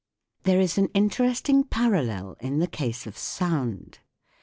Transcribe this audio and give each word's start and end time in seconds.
There 0.45 0.59
is 0.59 0.79
an 0.79 0.87
interest 0.95 1.47
ing 1.47 1.65
parallel 1.65 2.35
in 2.39 2.57
the 2.57 2.65
case 2.65 3.05
of 3.05 3.15
sound. 3.15 3.99